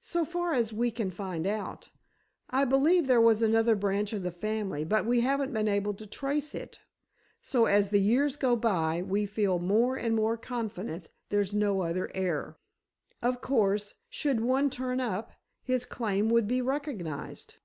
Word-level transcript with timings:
"So 0.00 0.24
far 0.24 0.54
as 0.54 0.72
we 0.72 0.90
can 0.90 1.10
find 1.10 1.46
out. 1.46 1.90
I 2.48 2.64
believe 2.64 3.06
there 3.06 3.20
was 3.20 3.42
another 3.42 3.76
branch 3.76 4.14
of 4.14 4.22
the 4.22 4.30
family, 4.30 4.84
but 4.84 5.04
we 5.04 5.20
haven't 5.20 5.52
been 5.52 5.68
able 5.68 5.92
to 6.00 6.06
trace 6.06 6.54
it, 6.54 6.80
so 7.42 7.66
as 7.66 7.90
the 7.90 8.00
years 8.00 8.36
go 8.38 8.56
by, 8.56 9.02
we 9.02 9.26
feel 9.26 9.58
more 9.58 9.96
and 9.96 10.16
more 10.16 10.38
confident 10.38 11.10
there's 11.28 11.52
no 11.52 11.82
other 11.82 12.10
heir. 12.14 12.56
Of 13.20 13.42
course, 13.42 13.96
should 14.08 14.40
one 14.40 14.70
turn 14.70 14.98
up, 14.98 15.32
his 15.62 15.84
claim 15.84 16.30
would 16.30 16.48
be 16.48 16.62
recognized." 16.62 17.56